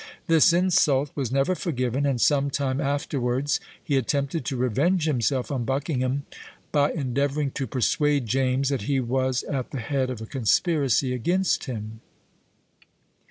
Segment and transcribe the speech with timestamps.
[0.25, 5.63] This insult was never forgiven; and some time afterwards he attempted to revenge himself on
[5.63, 6.25] Buckingham,
[6.71, 11.65] by endeavouring to persuade James that he was at the head of a conspiracy against
[11.65, 12.01] him.